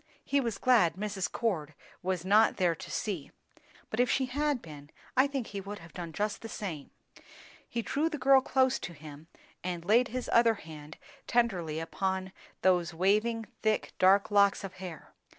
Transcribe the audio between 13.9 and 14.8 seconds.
dark locks of